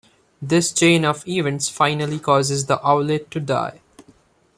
[0.41, 3.81] This chain of events finally causes the owlet to die.